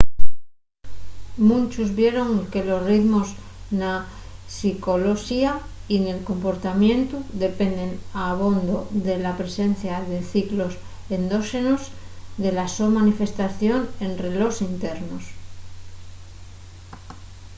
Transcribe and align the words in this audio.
munchos 1.49 1.89
vieron 1.99 2.29
que 2.51 2.61
los 2.69 2.81
ritmos 2.91 3.27
na 3.81 3.93
psicoloxía 4.53 5.51
y 5.93 5.95
nel 6.05 6.19
comportamientu 6.29 7.17
dependen 7.45 7.91
abondo 8.29 8.77
de 9.07 9.15
la 9.25 9.33
presencia 9.41 9.95
de 10.11 10.17
ciclos 10.33 10.73
endóxenos 11.17 11.81
y 11.87 11.89
de 12.45 12.51
la 12.57 12.67
so 12.75 12.87
manifestación 12.99 13.81
en 14.05 14.11
relós 14.25 14.55
internos 14.71 15.23